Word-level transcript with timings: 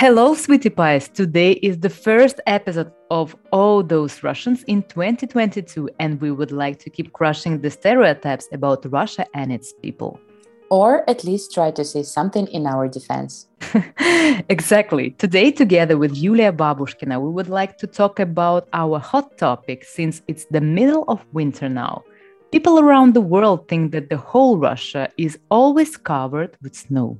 Hello, 0.00 0.34
sweetie 0.34 0.70
pies. 0.70 1.08
Today 1.08 1.52
is 1.52 1.78
the 1.78 1.90
first 1.90 2.40
episode 2.46 2.90
of 3.10 3.36
All 3.52 3.82
Those 3.82 4.22
Russians 4.22 4.62
in 4.64 4.82
2022, 4.82 5.88
and 5.98 6.20
we 6.20 6.30
would 6.30 6.52
like 6.52 6.78
to 6.78 6.90
keep 6.90 7.12
crushing 7.12 7.60
the 7.60 7.70
stereotypes 7.70 8.48
about 8.52 8.90
Russia 8.90 9.26
and 9.34 9.52
its 9.52 9.72
people. 9.82 10.18
Or 10.70 11.08
at 11.10 11.24
least 11.24 11.52
try 11.52 11.72
to 11.72 11.84
say 11.84 12.02
something 12.04 12.46
in 12.46 12.66
our 12.66 12.88
defense. 12.88 13.48
exactly. 14.48 15.10
Today, 15.10 15.50
together 15.50 15.98
with 15.98 16.16
Yulia 16.16 16.52
Babushkina, 16.52 17.20
we 17.20 17.30
would 17.30 17.48
like 17.48 17.76
to 17.78 17.86
talk 17.86 18.20
about 18.20 18.68
our 18.72 18.98
hot 18.98 19.36
topic 19.36 19.84
since 19.84 20.22
it's 20.28 20.44
the 20.46 20.60
middle 20.60 21.04
of 21.08 21.24
winter 21.32 21.68
now. 21.68 22.04
People 22.52 22.78
around 22.78 23.14
the 23.14 23.20
world 23.20 23.68
think 23.68 23.92
that 23.92 24.10
the 24.10 24.16
whole 24.16 24.58
Russia 24.58 25.08
is 25.18 25.38
always 25.50 25.96
covered 25.96 26.56
with 26.62 26.74
snow. 26.74 27.18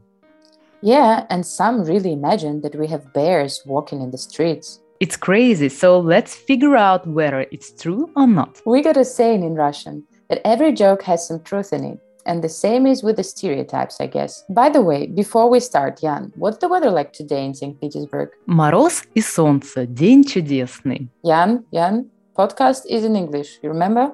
Yeah, 0.83 1.27
and 1.29 1.45
some 1.45 1.85
really 1.85 2.13
imagine 2.13 2.63
that 2.63 2.75
we 2.75 2.87
have 2.87 3.13
bears 3.13 3.63
walking 3.67 4.01
in 4.01 4.11
the 4.11 4.19
streets. 4.19 4.81
It's 4.99 5.17
crazy, 5.17 5.69
so 5.69 5.99
let's 6.01 6.35
figure 6.35 6.77
out 6.77 7.07
whether 7.07 7.47
it's 7.53 7.73
true 7.73 8.11
or 8.17 8.27
not. 8.27 8.61
We 8.67 8.83
got 8.83 8.97
a 8.97 9.05
saying 9.05 9.43
in 9.43 9.55
Russian 9.55 10.05
that 10.29 10.41
every 10.45 10.73
joke 10.73 11.03
has 11.03 11.27
some 11.27 11.43
truth 11.43 11.73
in 11.73 11.85
it. 11.85 12.01
And 12.30 12.44
the 12.44 12.50
same 12.50 12.88
is 12.88 13.04
with 13.04 13.18
the 13.18 13.24
stereotypes, 13.24 14.02
I 14.02 14.08
guess. 14.08 14.44
By 14.50 14.70
the 14.70 14.82
way, 14.82 15.06
before 15.06 15.48
we 15.48 15.60
start, 15.60 16.02
Jan, 16.02 16.34
what's 16.36 16.58
the 16.58 16.68
weather 16.68 16.90
like 16.90 17.14
today 17.14 17.46
in 17.46 17.54
St. 17.54 17.80
Petersburg? 17.80 18.30
Мороз 18.48 19.04
и 19.14 19.22
солнце. 19.22 19.86
День 19.86 20.24
чудесный. 20.24 21.10
Jan, 21.24 21.64
Jan, 21.72 22.10
podcast 22.36 22.86
is 22.90 23.06
in 23.06 23.16
English, 23.16 23.60
you 23.62 23.70
remember? 23.70 24.12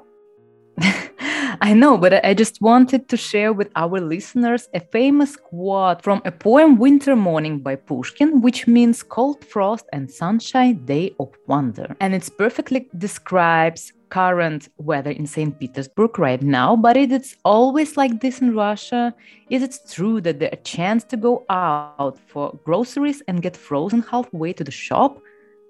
I 1.62 1.74
know, 1.74 1.98
but 1.98 2.26
I 2.26 2.34
just 2.34 2.62
wanted 2.62 3.08
to 3.10 3.18
share 3.18 3.54
with 3.54 3.70
our 3.76 4.00
listeners 4.00 4.68
a 4.74 4.80
famous 4.80 5.36
quote 5.36 6.02
from 6.02 6.22
a 6.26 6.32
poem 6.32 6.78
Winter 6.78 7.16
Morning 7.16 7.60
by 7.60 7.76
Pushkin, 7.76 8.42
which 8.42 8.68
means 8.68 9.04
cold 9.04 9.46
frost 9.46 9.86
and 9.94 10.10
sunshine, 10.10 10.84
day 10.86 11.14
of 11.20 11.30
wonder. 11.48 11.96
And 12.00 12.16
it 12.16 12.28
perfectly 12.38 12.90
describes 12.98 13.94
current 14.09 14.69
weather 14.79 15.11
in 15.11 15.27
St. 15.27 15.59
Petersburg 15.59 16.19
right 16.19 16.43
now, 16.43 16.77
but 16.77 16.97
it 16.97 17.13
is 17.13 17.37
always 17.45 17.97
like 17.97 18.21
this 18.21 18.41
in 18.41 18.55
Russia. 18.55 19.15
Is 19.51 19.63
it 19.63 19.79
true 19.91 20.21
that 20.23 20.39
there 20.39 20.51
a 20.53 20.57
chance 20.57 21.05
to 21.05 21.17
go 21.17 21.45
out 21.51 22.19
for 22.27 22.59
groceries 22.65 23.23
and 23.29 23.43
get 23.43 23.57
frozen 23.57 24.03
halfway 24.03 24.53
to 24.55 24.65
the 24.65 24.71
shop? 24.71 25.21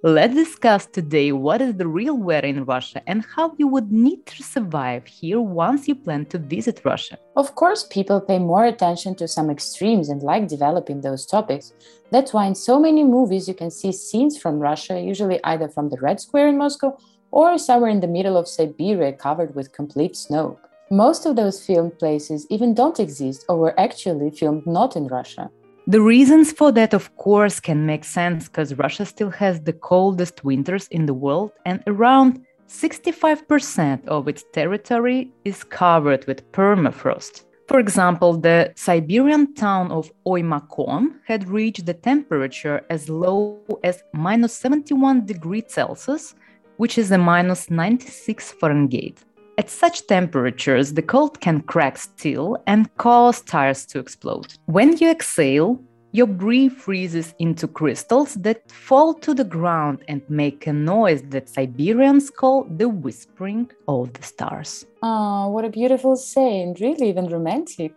Let's 0.03 0.35
discuss 0.35 0.87
today 0.87 1.33
what 1.33 1.61
is 1.61 1.75
the 1.75 1.89
real 1.89 2.17
weather 2.17 2.47
in 2.47 2.65
Russia 2.65 3.03
and 3.07 3.25
how 3.35 3.55
you 3.57 3.67
would 3.67 3.91
need 3.91 4.27
to 4.27 4.43
survive 4.43 5.07
here 5.07 5.41
once 5.41 5.89
you 5.89 5.95
plan 5.95 6.27
to 6.27 6.39
visit 6.39 6.83
Russia. 6.85 7.19
Of 7.35 7.55
course, 7.55 7.83
people 7.83 8.21
pay 8.21 8.39
more 8.39 8.67
attention 8.67 9.15
to 9.17 9.27
some 9.27 9.51
extremes 9.51 10.11
and 10.11 10.23
like 10.23 10.49
developing 10.49 11.01
those 11.01 11.27
topics. 11.27 11.73
That's 12.13 12.33
why 12.33 12.47
in 12.47 12.55
so 12.55 12.79
many 12.79 13.05
movies 13.05 13.49
you 13.49 13.55
can 13.55 13.71
see 13.71 13.91
scenes 13.91 14.39
from 14.39 14.61
Russia, 14.61 15.01
usually 15.01 15.43
either 15.43 15.69
from 15.69 15.89
the 15.89 15.97
Red 15.97 16.21
Square 16.21 16.49
in 16.49 16.59
Moscow 16.59 16.97
or 17.37 17.59
somewhere 17.59 17.91
in 17.91 18.01
the 18.01 18.15
middle 18.17 18.39
of 18.39 18.49
Siberia 18.49 19.13
covered 19.13 19.55
with 19.55 19.77
complete 19.81 20.17
snow. 20.17 20.59
Most 20.91 21.27
of 21.27 21.37
those 21.37 21.63
filmed 21.67 21.99
places 21.99 22.47
even 22.49 22.73
don't 22.73 22.99
exist 22.99 23.45
or 23.51 23.59
were 23.59 23.79
actually 23.79 24.31
filmed 24.31 24.67
not 24.67 24.97
in 24.97 25.07
Russia. 25.09 25.51
The 25.87 26.01
reasons 26.01 26.51
for 26.51 26.73
that, 26.73 26.95
of 26.95 27.15
course, 27.17 27.61
can 27.61 27.85
make 27.85 28.05
sense 28.05 28.49
because 28.49 28.79
Russia 28.79 29.05
still 29.05 29.29
has 29.43 29.61
the 29.61 29.75
coldest 29.75 30.45
winters 30.45 30.89
in 30.89 31.05
the 31.05 31.13
world, 31.13 31.53
and 31.67 31.83
around 31.87 32.41
65% 32.69 34.09
of 34.09 34.29
its 34.29 34.43
territory 34.55 35.31
is 35.45 35.63
covered 35.63 36.27
with 36.27 36.51
permafrost. 36.53 37.45
For 37.69 37.81
example, 37.81 38.39
the 38.39 38.73
Siberian 38.77 39.53
town 39.55 39.93
of 39.93 40.11
Oymyakon 40.27 41.03
had 41.27 41.51
reached 41.51 41.85
the 41.85 41.95
temperature 41.95 42.81
as 42.89 43.11
low 43.11 43.61
as 43.85 44.03
minus 44.15 44.55
71 44.55 45.27
degrees 45.27 45.65
Celsius, 45.69 46.35
which 46.77 46.99
is 46.99 47.11
a 47.11 47.19
minus 47.19 47.71
96 47.71 48.53
Fahrenheit. 48.53 49.19
At 49.59 49.71
such 49.71 50.07
temperatures, 50.07 50.93
the 50.93 51.03
cold 51.03 51.41
can 51.41 51.63
crack 51.63 51.97
steel 51.97 52.63
and 52.67 52.95
cause 52.97 53.41
tires 53.41 53.87
to 53.87 53.99
explode. 53.99 54.55
When 54.67 54.97
you 54.99 55.11
exhale, 55.11 55.81
your 56.13 56.27
breath 56.27 56.73
freezes 56.73 57.35
into 57.39 57.67
crystals 57.67 58.35
that 58.37 58.71
fall 58.71 59.13
to 59.15 59.35
the 59.35 59.45
ground 59.45 60.03
and 60.09 60.23
make 60.29 60.67
a 60.67 60.73
noise 60.73 61.23
that 61.29 61.49
Siberians 61.49 62.31
call 62.31 62.65
the 62.65 62.89
whispering 62.89 63.71
of 63.89 64.13
the 64.13 64.23
stars. 64.23 64.87
Oh, 65.03 65.49
what 65.51 65.65
a 65.65 65.71
beautiful 65.71 66.17
saying, 66.17 66.77
really 66.81 67.09
even 67.09 67.29
romantic. 67.29 67.93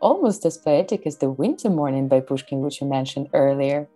Almost 0.00 0.44
as 0.44 0.58
poetic 0.58 1.06
as 1.06 1.18
the 1.18 1.30
winter 1.30 1.70
morning 1.70 2.08
by 2.08 2.20
Pushkin, 2.20 2.60
which 2.60 2.80
you 2.80 2.86
mentioned 2.86 3.28
earlier. 3.32 3.88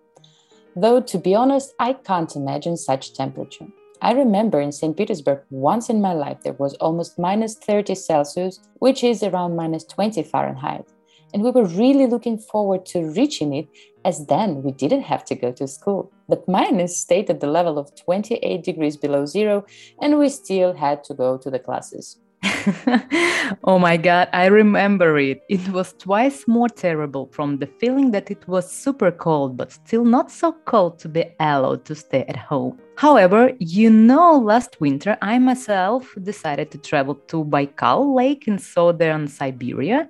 Though, 0.74 1.00
to 1.00 1.18
be 1.18 1.34
honest, 1.34 1.74
I 1.78 1.94
can't 1.94 2.36
imagine 2.36 2.76
such 2.76 3.14
temperature. 3.14 3.66
I 4.02 4.12
remember 4.12 4.60
in 4.60 4.72
St. 4.72 4.96
Petersburg 4.96 5.40
once 5.50 5.88
in 5.88 6.00
my 6.00 6.12
life 6.12 6.42
there 6.42 6.52
was 6.52 6.74
almost 6.74 7.18
minus 7.18 7.54
30 7.54 7.94
Celsius, 7.94 8.60
which 8.78 9.02
is 9.02 9.22
around 9.22 9.56
minus 9.56 9.84
20 9.84 10.22
Fahrenheit. 10.22 10.84
And 11.32 11.42
we 11.42 11.50
were 11.50 11.64
really 11.64 12.06
looking 12.06 12.38
forward 12.38 12.86
to 12.86 13.10
reaching 13.10 13.54
it, 13.54 13.68
as 14.04 14.26
then 14.26 14.62
we 14.62 14.72
didn't 14.72 15.02
have 15.02 15.24
to 15.26 15.34
go 15.34 15.50
to 15.52 15.66
school. 15.66 16.12
But 16.28 16.46
minus 16.46 16.96
stayed 16.96 17.30
at 17.30 17.40
the 17.40 17.46
level 17.46 17.78
of 17.78 17.94
28 17.96 18.62
degrees 18.62 18.96
below 18.96 19.26
zero, 19.26 19.64
and 20.00 20.18
we 20.18 20.28
still 20.28 20.74
had 20.74 21.02
to 21.04 21.14
go 21.14 21.36
to 21.38 21.50
the 21.50 21.58
classes. 21.58 22.18
oh 23.64 23.78
my 23.78 23.96
god, 23.96 24.28
I 24.32 24.46
remember 24.46 25.18
it. 25.18 25.42
It 25.48 25.68
was 25.68 25.92
twice 25.92 26.48
more 26.48 26.68
terrible 26.68 27.28
from 27.30 27.58
the 27.58 27.66
feeling 27.66 28.10
that 28.10 28.30
it 28.30 28.46
was 28.48 28.70
super 28.70 29.10
cold, 29.10 29.56
but 29.56 29.72
still 29.72 30.04
not 30.04 30.30
so 30.30 30.52
cold 30.64 30.98
to 31.00 31.08
be 31.08 31.24
allowed 31.38 31.84
to 31.84 31.94
stay 31.94 32.24
at 32.28 32.36
home. 32.36 32.78
However, 32.96 33.52
you 33.58 33.90
know, 33.90 34.38
last 34.38 34.80
winter 34.80 35.16
I 35.22 35.38
myself 35.38 36.14
decided 36.22 36.70
to 36.72 36.78
travel 36.78 37.14
to 37.28 37.44
Baikal 37.44 38.14
Lake 38.14 38.48
in 38.48 38.58
southern 38.58 39.28
Siberia, 39.28 40.08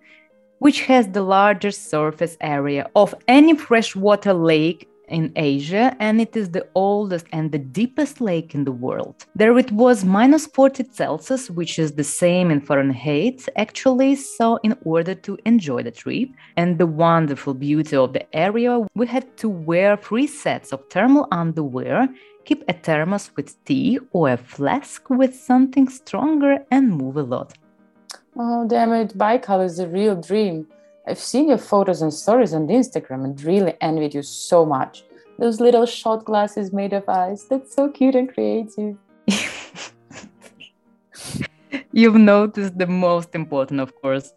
which 0.59 0.83
has 0.83 1.09
the 1.09 1.23
largest 1.23 1.91
surface 1.91 2.37
area 2.41 2.89
of 2.95 3.15
any 3.29 3.55
freshwater 3.57 4.33
lake 4.33 4.89
in 5.09 5.33
Asia, 5.37 5.97
and 6.01 6.21
it 6.21 6.37
is 6.37 6.51
the 6.51 6.67
oldest 6.75 7.27
and 7.33 7.53
the 7.53 7.59
deepest 7.59 8.21
lake 8.21 8.55
in 8.55 8.65
the 8.65 8.73
world. 8.73 9.27
There 9.35 9.57
it 9.59 9.71
was 9.73 10.05
minus 10.05 10.47
40 10.47 10.85
Celsius, 10.93 11.51
which 11.51 11.79
is 11.79 11.93
the 11.93 12.05
same 12.05 12.51
in 12.51 12.61
Fahrenheit, 12.61 13.49
actually. 13.57 14.17
So, 14.17 14.59
in 14.63 14.77
order 14.85 15.15
to 15.15 15.39
enjoy 15.45 15.83
the 15.83 15.91
trip 15.91 16.31
and 16.57 16.79
the 16.79 16.87
wonderful 16.87 17.55
beauty 17.55 17.97
of 17.97 18.13
the 18.13 18.27
area, 18.37 18.87
we 18.95 19.07
had 19.07 19.37
to 19.39 19.49
wear 19.49 19.97
three 19.97 20.27
sets 20.27 20.73
of 20.73 20.89
thermal 20.91 21.29
underwear. 21.33 22.09
Keep 22.45 22.65
a 22.69 22.73
thermos 22.73 23.31
with 23.37 23.63
tea 23.65 23.99
or 24.13 24.31
a 24.31 24.37
flask 24.37 25.11
with 25.11 25.35
something 25.35 25.89
stronger 25.89 26.59
and 26.71 26.91
move 26.91 27.17
a 27.17 27.23
lot. 27.23 27.55
Oh, 28.39 28.69
damn 28.69 28.93
it, 28.93 29.17
Baikal 29.17 29.65
is 29.65 29.79
a 29.79 29.89
real 29.89 30.21
dream. 30.21 30.67
I've 31.09 31.21
seen 31.21 31.49
your 31.49 31.59
photos 31.59 32.03
and 32.03 32.13
stories 32.13 32.53
on 32.53 32.67
Instagram 32.67 33.25
and 33.25 33.41
really 33.43 33.75
envied 33.81 34.15
you 34.15 34.23
so 34.23 34.67
much. 34.67 35.05
Those 35.39 35.61
little 35.61 35.87
shot 35.87 36.25
glasses 36.25 36.73
made 36.73 36.93
of 36.93 37.09
ice, 37.09 37.45
that's 37.45 37.77
so 37.77 37.89
cute 37.89 38.17
and 38.17 38.33
creative. 38.33 38.97
You've 41.93 42.17
noticed 42.17 42.77
the 42.77 42.89
most 42.89 43.37
important, 43.37 43.79
of 43.81 43.95
course. 44.03 44.33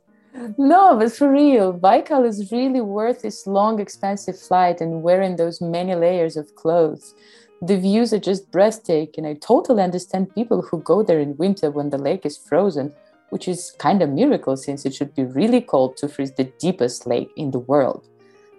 No, 0.59 0.95
but 0.95 1.11
for 1.11 1.31
real, 1.31 1.73
Baikal 1.73 2.27
is 2.27 2.51
really 2.51 2.81
worth 2.81 3.23
this 3.23 3.47
long, 3.47 3.79
expensive 3.79 4.39
flight 4.39 4.79
and 4.79 5.01
wearing 5.01 5.37
those 5.37 5.59
many 5.59 5.95
layers 5.95 6.37
of 6.37 6.53
clothes. 6.53 7.15
The 7.63 7.77
views 7.77 8.13
are 8.13 8.19
just 8.19 8.51
breathtaking. 8.51 9.25
I 9.25 9.33
totally 9.33 9.81
understand 9.81 10.35
people 10.35 10.61
who 10.61 10.83
go 10.83 11.01
there 11.01 11.19
in 11.19 11.35
winter 11.37 11.71
when 11.71 11.89
the 11.89 11.97
lake 11.97 12.27
is 12.27 12.37
frozen 12.37 12.93
which 13.29 13.47
is 13.47 13.75
kind 13.79 14.01
of 14.01 14.09
miracle 14.09 14.57
since 14.57 14.85
it 14.85 14.93
should 14.93 15.13
be 15.15 15.23
really 15.23 15.61
cold 15.61 15.97
to 15.97 16.07
freeze 16.07 16.33
the 16.33 16.45
deepest 16.59 17.07
lake 17.07 17.29
in 17.35 17.51
the 17.51 17.59
world. 17.59 18.07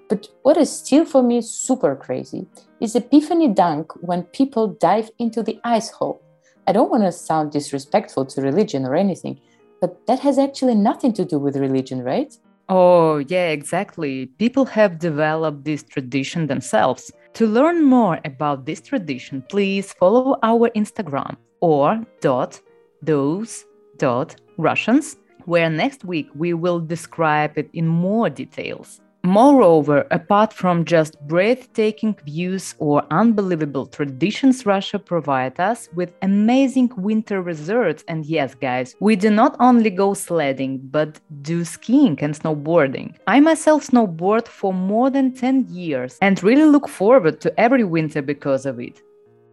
But 0.08 0.28
what 0.42 0.56
is 0.56 0.70
still 0.70 1.04
for 1.04 1.22
me 1.22 1.40
super 1.40 1.94
crazy 1.94 2.46
is 2.80 2.96
Epiphany 2.96 3.48
Dunk 3.48 3.92
when 4.02 4.24
people 4.24 4.68
dive 4.68 5.10
into 5.18 5.42
the 5.42 5.60
ice 5.62 5.90
hole. 5.90 6.20
I 6.66 6.72
don't 6.72 6.90
want 6.90 7.04
to 7.04 7.12
sound 7.12 7.52
disrespectful 7.52 8.26
to 8.26 8.42
religion 8.42 8.84
or 8.84 8.96
anything, 8.96 9.40
but 9.80 10.06
that 10.06 10.18
has 10.20 10.38
actually 10.38 10.74
nothing 10.74 11.12
to 11.14 11.24
do 11.24 11.38
with 11.38 11.56
religion, 11.56 12.02
right? 12.02 12.36
Oh, 12.68 13.18
yeah, 13.18 13.48
exactly. 13.48 14.26
People 14.26 14.64
have 14.66 14.98
developed 14.98 15.64
this 15.64 15.82
tradition 15.82 16.46
themselves. 16.46 17.10
To 17.34 17.46
learn 17.46 17.84
more 17.84 18.20
about 18.24 18.66
this 18.66 18.80
tradition, 18.80 19.44
please 19.48 19.92
follow 19.92 20.38
our 20.42 20.70
Instagram 20.70 21.36
or 21.60 22.04
dot 22.20 22.60
those 23.02 23.64
dot 24.00 24.34
Russians, 24.56 25.16
where 25.44 25.70
next 25.70 26.04
week 26.04 26.28
we 26.34 26.54
will 26.54 26.80
describe 26.80 27.52
it 27.56 27.68
in 27.72 27.86
more 27.86 28.28
details. 28.30 29.00
Moreover, 29.22 30.06
apart 30.10 30.50
from 30.50 30.86
just 30.86 31.20
breathtaking 31.28 32.16
views 32.24 32.74
or 32.78 33.04
unbelievable 33.10 33.84
traditions, 33.84 34.64
Russia 34.64 34.98
provides 34.98 35.60
us 35.60 35.90
with 35.94 36.10
amazing 36.22 36.90
winter 36.96 37.42
resorts. 37.42 38.02
And 38.08 38.24
yes, 38.24 38.54
guys, 38.54 38.96
we 39.00 39.16
do 39.16 39.28
not 39.28 39.56
only 39.60 39.90
go 39.90 40.14
sledding, 40.14 40.78
but 40.90 41.20
do 41.42 41.66
skiing 41.66 42.18
and 42.22 42.34
snowboarding. 42.34 43.14
I 43.26 43.40
myself 43.40 43.88
snowboard 43.88 44.48
for 44.48 44.72
more 44.72 45.10
than 45.10 45.34
10 45.34 45.66
years 45.68 46.16
and 46.22 46.42
really 46.42 46.64
look 46.64 46.88
forward 46.88 47.42
to 47.42 47.60
every 47.60 47.84
winter 47.84 48.22
because 48.22 48.64
of 48.64 48.80
it. 48.80 49.02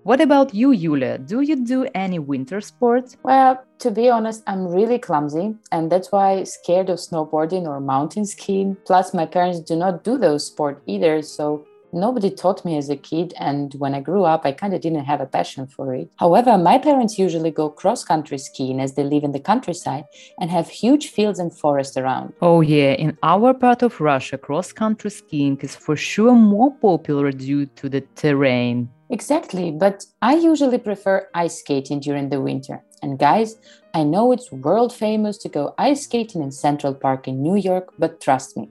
What 0.07 0.21
about 0.21 0.53
you, 0.53 0.71
Yulia? 0.71 1.17
Do 1.17 1.41
you 1.41 1.57
do 1.57 1.85
any 1.93 2.17
winter 2.17 2.61
sports? 2.61 3.17
Well, 3.23 3.61
to 3.79 3.91
be 3.91 4.09
honest, 4.09 4.41
I'm 4.47 4.65
really 4.65 4.99
clumsy, 4.99 5.55
and 5.69 5.91
that's 5.91 6.13
why 6.13 6.37
I'm 6.37 6.45
scared 6.45 6.89
of 6.89 6.99
snowboarding 6.99 7.67
or 7.67 7.81
mountain 7.81 8.25
skiing. 8.25 8.77
Plus, 8.85 9.13
my 9.13 9.25
parents 9.25 9.59
do 9.59 9.75
not 9.75 10.05
do 10.05 10.17
those 10.17 10.47
sports 10.47 10.79
either, 10.85 11.21
so 11.21 11.65
nobody 11.97 12.29
taught 12.29 12.63
me 12.63 12.77
as 12.77 12.89
a 12.89 12.95
kid. 12.95 13.33
And 13.37 13.73
when 13.75 13.93
I 13.93 13.99
grew 13.99 14.23
up, 14.23 14.45
I 14.45 14.51
kind 14.51 14.73
of 14.73 14.81
didn't 14.81 15.05
have 15.05 15.21
a 15.21 15.25
passion 15.25 15.67
for 15.67 15.93
it. 15.93 16.09
However, 16.17 16.57
my 16.57 16.77
parents 16.77 17.19
usually 17.19 17.51
go 17.51 17.69
cross 17.69 18.03
country 18.03 18.37
skiing 18.37 18.79
as 18.79 18.93
they 18.93 19.03
live 19.03 19.23
in 19.23 19.31
the 19.31 19.39
countryside 19.39 20.05
and 20.39 20.49
have 20.49 20.69
huge 20.69 21.09
fields 21.09 21.39
and 21.39 21.53
forests 21.53 21.97
around. 21.97 22.33
Oh, 22.41 22.61
yeah, 22.61 22.93
in 22.93 23.17
our 23.23 23.53
part 23.53 23.81
of 23.83 23.99
Russia, 23.99 24.37
cross 24.37 24.71
country 24.71 25.09
skiing 25.09 25.57
is 25.61 25.75
for 25.75 25.95
sure 25.95 26.35
more 26.35 26.71
popular 26.71 27.31
due 27.31 27.65
to 27.65 27.89
the 27.89 28.01
terrain. 28.15 28.89
Exactly, 29.09 29.71
but 29.71 30.05
I 30.21 30.35
usually 30.35 30.77
prefer 30.77 31.29
ice 31.33 31.59
skating 31.59 32.01
during 32.01 32.29
the 32.29 32.41
winter. 32.41 32.83
And 33.01 33.17
guys, 33.17 33.55
I 33.93 34.03
know 34.03 34.31
it's 34.31 34.51
world 34.51 34.93
famous 34.93 35.37
to 35.39 35.49
go 35.49 35.73
ice 35.77 36.03
skating 36.03 36.41
in 36.41 36.51
Central 36.51 36.93
Park 36.93 37.27
in 37.27 37.41
New 37.41 37.55
York, 37.55 37.93
but 37.97 38.19
trust 38.19 38.57
me, 38.57 38.69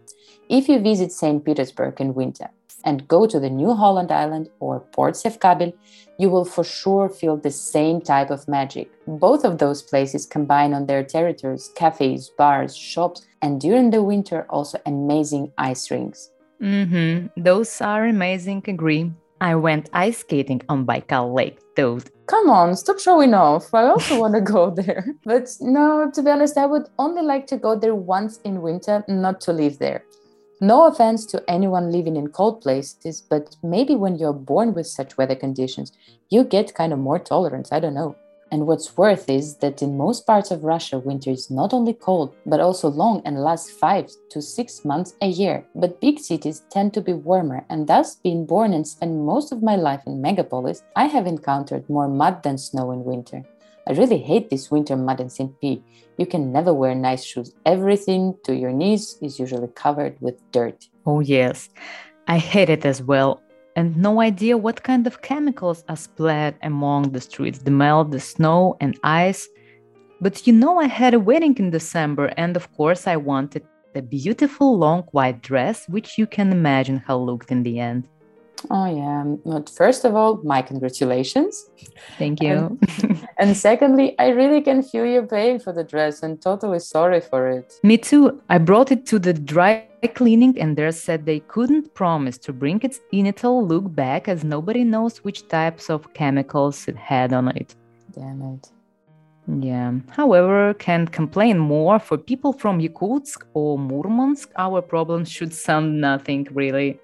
if 0.48 0.68
you 0.68 0.78
visit 0.78 1.10
St. 1.12 1.44
Petersburg 1.44 2.00
in 2.00 2.14
winter 2.14 2.50
and 2.84 3.06
go 3.08 3.26
to 3.26 3.38
the 3.40 3.50
New 3.50 3.74
Holland 3.74 4.12
Island 4.12 4.48
or 4.60 4.80
Port 4.80 5.14
Sevkabel, 5.14 5.72
you 6.18 6.30
will 6.30 6.44
for 6.44 6.64
sure 6.64 7.08
feel 7.08 7.36
the 7.36 7.50
same 7.50 8.00
type 8.00 8.30
of 8.30 8.48
magic. 8.48 8.90
Both 9.06 9.44
of 9.44 9.58
those 9.58 9.82
places 9.82 10.26
combine 10.26 10.72
on 10.72 10.86
their 10.86 11.04
territories 11.04 11.70
cafes, 11.74 12.30
bars, 12.38 12.76
shops, 12.76 13.26
and 13.42 13.60
during 13.60 13.90
the 13.90 14.02
winter 14.02 14.46
also 14.48 14.78
amazing 14.86 15.52
ice 15.58 15.90
rinks. 15.90 16.30
Mm-hmm. 16.62 17.42
Those 17.42 17.80
are 17.80 18.06
amazing, 18.06 18.64
agree. 18.66 19.12
I 19.40 19.54
went 19.54 19.90
ice 19.92 20.18
skating 20.18 20.62
on 20.68 20.86
Baikal 20.86 21.34
Lake, 21.34 21.58
though. 21.76 22.00
Come 22.26 22.48
on, 22.48 22.74
stop 22.74 22.98
showing 22.98 23.34
off. 23.34 23.72
I 23.74 23.84
also 23.84 24.18
want 24.22 24.34
to 24.34 24.40
go 24.40 24.70
there. 24.70 25.06
But 25.24 25.54
no, 25.60 26.10
to 26.14 26.22
be 26.22 26.30
honest, 26.30 26.56
I 26.56 26.66
would 26.66 26.88
only 26.98 27.22
like 27.22 27.46
to 27.48 27.58
go 27.58 27.76
there 27.76 27.94
once 27.94 28.38
in 28.44 28.62
winter, 28.62 29.04
not 29.08 29.40
to 29.42 29.52
live 29.52 29.78
there. 29.78 30.04
No 30.60 30.86
offense 30.86 31.26
to 31.26 31.44
anyone 31.48 31.92
living 31.92 32.16
in 32.16 32.28
cold 32.28 32.62
places, 32.62 33.20
but 33.20 33.56
maybe 33.62 33.94
when 33.94 34.16
you're 34.16 34.32
born 34.32 34.72
with 34.72 34.86
such 34.86 35.18
weather 35.18 35.34
conditions, 35.34 35.92
you 36.30 36.44
get 36.44 36.74
kind 36.74 36.94
of 36.94 36.98
more 36.98 37.18
tolerance. 37.18 37.72
I 37.72 37.80
don't 37.80 37.92
know. 37.92 38.16
And 38.50 38.66
what's 38.66 38.96
worth 38.96 39.28
is 39.28 39.56
that 39.56 39.82
in 39.82 39.98
most 39.98 40.26
parts 40.26 40.50
of 40.50 40.64
Russia, 40.64 40.98
winter 40.98 41.30
is 41.30 41.50
not 41.50 41.74
only 41.74 41.92
cold, 41.92 42.34
but 42.46 42.60
also 42.60 42.88
long 42.88 43.20
and 43.26 43.42
lasts 43.42 43.70
five 43.70 44.10
to 44.30 44.40
six 44.40 44.82
months 44.82 45.14
a 45.20 45.26
year. 45.26 45.66
But 45.74 46.00
big 46.00 46.20
cities 46.20 46.62
tend 46.70 46.94
to 46.94 47.02
be 47.02 47.12
warmer, 47.12 47.66
and 47.68 47.86
thus, 47.86 48.14
being 48.14 48.46
born 48.46 48.72
and 48.72 48.88
spend 48.88 49.26
most 49.26 49.52
of 49.52 49.62
my 49.62 49.76
life 49.76 50.00
in 50.06 50.22
megapolis, 50.22 50.82
I 50.94 51.04
have 51.04 51.26
encountered 51.26 51.90
more 51.90 52.08
mud 52.08 52.44
than 52.44 52.56
snow 52.56 52.92
in 52.92 53.04
winter. 53.04 53.44
I 53.88 53.92
really 53.92 54.18
hate 54.18 54.50
this 54.50 54.70
winter 54.70 54.96
mud 54.96 55.20
in 55.20 55.30
St. 55.30 55.60
Pete. 55.60 55.82
You 56.18 56.26
can 56.26 56.52
never 56.52 56.72
wear 56.74 56.94
nice 56.94 57.24
shoes. 57.24 57.54
Everything 57.64 58.34
to 58.44 58.54
your 58.54 58.72
knees 58.72 59.18
is 59.22 59.38
usually 59.38 59.68
covered 59.68 60.16
with 60.20 60.40
dirt. 60.50 60.88
Oh, 61.04 61.20
yes. 61.20 61.68
I 62.26 62.38
hate 62.38 62.68
it 62.68 62.84
as 62.84 63.02
well 63.02 63.40
and 63.76 63.94
no 63.94 64.22
idea 64.22 64.56
what 64.56 64.82
kind 64.82 65.06
of 65.06 65.20
chemicals 65.20 65.84
are 65.88 65.96
splattered 65.96 66.58
among 66.62 67.12
the 67.12 67.20
streets 67.20 67.58
the 67.58 67.70
melt, 67.70 68.10
the 68.10 68.18
snow, 68.18 68.74
and 68.80 68.98
ice. 69.04 69.46
But 70.20 70.46
you 70.46 70.54
know, 70.54 70.80
I 70.80 70.86
had 70.86 71.12
a 71.12 71.20
wedding 71.20 71.56
in 71.58 71.70
December, 71.70 72.32
and 72.38 72.56
of 72.56 72.72
course, 72.72 73.06
I 73.06 73.16
wanted 73.16 73.64
a 73.94 74.00
beautiful 74.00 74.78
long 74.78 75.02
white 75.12 75.42
dress, 75.42 75.86
which 75.88 76.18
you 76.18 76.26
can 76.26 76.50
imagine 76.52 76.96
how 77.06 77.18
looked 77.18 77.52
in 77.52 77.62
the 77.62 77.78
end. 77.78 78.08
Oh, 78.70 78.86
yeah. 78.86 79.24
But 79.44 79.70
first 79.70 80.04
of 80.04 80.14
all, 80.14 80.40
my 80.42 80.62
congratulations. 80.62 81.70
Thank 82.18 82.42
you. 82.42 82.78
And, 83.02 83.28
and, 83.38 83.56
secondly, 83.56 84.18
I 84.18 84.28
really 84.28 84.60
can 84.60 84.82
feel 84.82 85.06
you 85.06 85.22
paying 85.22 85.58
for 85.58 85.72
the 85.72 85.84
dress 85.84 86.22
and 86.22 86.40
totally 86.40 86.78
sorry 86.78 87.20
for 87.20 87.48
it. 87.48 87.74
Me 87.82 87.98
too. 87.98 88.42
I 88.48 88.58
brought 88.58 88.90
it 88.90 89.06
to 89.06 89.18
the 89.18 89.32
dry 89.32 89.86
cleaning 90.14 90.58
and 90.58 90.76
they 90.76 90.90
said 90.92 91.26
they 91.26 91.40
couldn't 91.40 91.94
promise 91.94 92.38
to 92.38 92.52
bring 92.52 92.80
its 92.82 93.00
initial 93.12 93.66
look 93.66 93.94
back 93.94 94.28
as 94.28 94.44
nobody 94.44 94.84
knows 94.84 95.18
which 95.18 95.48
types 95.48 95.90
of 95.90 96.12
chemicals 96.14 96.86
it 96.88 96.96
had 96.96 97.32
on 97.32 97.48
it. 97.56 97.74
Damn 98.12 98.42
it. 98.42 98.70
Yeah. 99.48 99.92
However, 100.10 100.74
can't 100.74 101.10
complain 101.10 101.58
more. 101.58 101.98
For 101.98 102.18
people 102.18 102.52
from 102.52 102.80
Yakutsk 102.80 103.44
or 103.54 103.78
Murmansk, 103.78 104.50
our 104.56 104.82
problems 104.82 105.30
should 105.30 105.52
sound 105.52 106.00
nothing 106.00 106.48
really. 106.52 106.98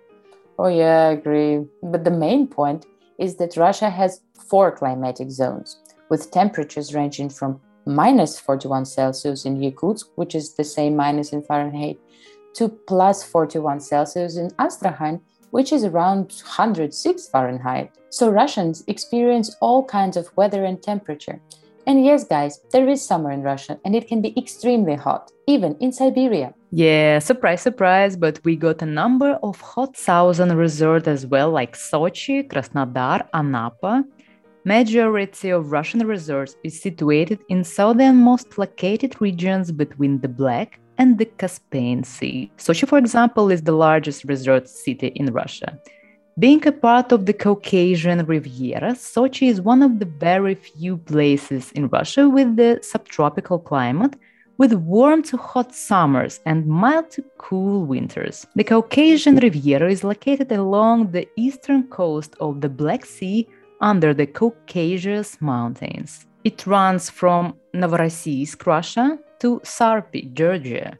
Oh, 0.58 0.68
yeah, 0.68 1.08
I 1.08 1.12
agree. 1.12 1.64
But 1.82 2.04
the 2.04 2.10
main 2.10 2.46
point 2.46 2.86
is 3.18 3.36
that 3.36 3.56
Russia 3.56 3.90
has 3.90 4.20
four 4.48 4.70
climatic 4.70 5.30
zones 5.30 5.78
with 6.08 6.30
temperatures 6.30 6.94
ranging 6.94 7.28
from 7.30 7.60
minus 7.86 8.38
41 8.38 8.84
Celsius 8.84 9.44
in 9.44 9.58
Yakutsk, 9.58 10.06
which 10.16 10.34
is 10.34 10.54
the 10.54 10.64
same 10.64 10.96
minus 10.96 11.32
in 11.32 11.42
Fahrenheit, 11.42 11.98
to 12.54 12.68
plus 12.68 13.24
41 13.24 13.80
Celsius 13.80 14.36
in 14.36 14.50
Astrakhan, 14.58 15.20
which 15.50 15.72
is 15.72 15.84
around 15.84 16.32
106 16.42 17.28
Fahrenheit. 17.28 17.92
So 18.10 18.30
Russians 18.30 18.84
experience 18.86 19.56
all 19.60 19.84
kinds 19.84 20.16
of 20.16 20.36
weather 20.36 20.64
and 20.64 20.82
temperature. 20.82 21.40
And 21.86 22.04
yes, 22.04 22.24
guys, 22.24 22.60
there 22.70 22.88
is 22.88 23.04
summer 23.04 23.30
in 23.30 23.42
Russia 23.42 23.78
and 23.84 23.96
it 23.96 24.06
can 24.06 24.20
be 24.22 24.38
extremely 24.38 24.94
hot, 24.94 25.32
even 25.46 25.76
in 25.80 25.92
Siberia. 25.92 26.54
Yeah, 26.74 27.18
surprise, 27.18 27.60
surprise, 27.60 28.16
but 28.16 28.40
we 28.44 28.56
got 28.56 28.80
a 28.80 28.86
number 28.86 29.38
of 29.42 29.60
hot 29.60 29.94
southern 29.94 30.56
resorts 30.56 31.06
as 31.06 31.26
well, 31.26 31.50
like 31.50 31.76
Sochi, 31.76 32.48
Krasnodar, 32.48 33.28
Anapa. 33.34 34.02
Majority 34.64 35.50
of 35.50 35.70
Russian 35.70 36.06
resorts 36.06 36.56
is 36.64 36.80
situated 36.80 37.40
in 37.50 37.62
southernmost 37.62 38.56
located 38.56 39.20
regions 39.20 39.70
between 39.70 40.20
the 40.20 40.28
Black 40.28 40.80
and 40.96 41.18
the 41.18 41.26
Caspian 41.26 42.04
Sea. 42.04 42.50
Sochi, 42.56 42.88
for 42.88 42.96
example, 42.96 43.50
is 43.50 43.60
the 43.60 43.72
largest 43.72 44.24
resort 44.24 44.66
city 44.66 45.08
in 45.08 45.26
Russia. 45.26 45.78
Being 46.38 46.66
a 46.66 46.72
part 46.72 47.12
of 47.12 47.26
the 47.26 47.34
Caucasian 47.34 48.24
Riviera, 48.24 48.92
Sochi 48.92 49.50
is 49.50 49.60
one 49.60 49.82
of 49.82 49.98
the 49.98 50.06
very 50.06 50.54
few 50.54 50.96
places 50.96 51.70
in 51.72 51.88
Russia 51.88 52.30
with 52.30 52.56
the 52.56 52.78
subtropical 52.80 53.58
climate 53.58 54.14
with 54.58 54.72
warm 54.74 55.22
to 55.22 55.36
hot 55.36 55.74
summers 55.74 56.40
and 56.46 56.66
mild 56.66 57.10
to 57.10 57.24
cool 57.38 57.84
winters. 57.84 58.46
The 58.54 58.64
Caucasian 58.64 59.36
Riviera 59.36 59.90
is 59.90 60.04
located 60.04 60.52
along 60.52 61.10
the 61.10 61.28
eastern 61.36 61.88
coast 61.88 62.36
of 62.40 62.60
the 62.60 62.68
Black 62.68 63.04
Sea 63.04 63.48
under 63.80 64.14
the 64.14 64.26
Caucasus 64.26 65.40
Mountains. 65.40 66.26
It 66.44 66.66
runs 66.66 67.08
from 67.08 67.54
Novorossiysk, 67.74 68.66
Russia, 68.66 69.18
to 69.40 69.60
Sarpi, 69.64 70.32
Georgia. 70.34 70.98